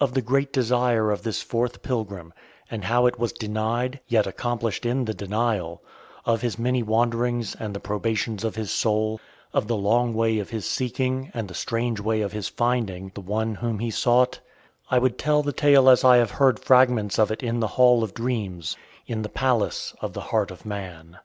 [0.00, 2.32] Of the great desire of this fourth pilgrim,
[2.72, 5.80] and how it was denied, yet accomplished in the denial;
[6.26, 9.20] of his many wanderings and the probations of his soul;
[9.52, 13.20] of the long way of his seeking, and the strange way of his finding, the
[13.20, 14.40] One whom he sought
[14.90, 18.02] I would tell the tale as I have heard fragments of it in the Hall
[18.02, 18.76] of Dreams,
[19.06, 21.18] in the palace of the Heart of Man.